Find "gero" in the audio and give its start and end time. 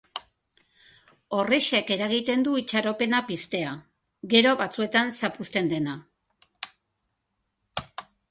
4.33-4.55